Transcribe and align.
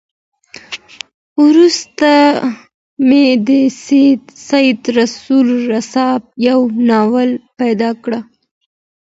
وروسته 1.45 2.09
مي 3.07 3.25
د 3.47 3.49
سيد 4.49 4.79
رسول 4.99 5.47
رسا 5.71 6.07
يو 6.47 6.59
ناول 6.89 7.29
پيدا 7.59 7.89
کړ. 8.03 8.11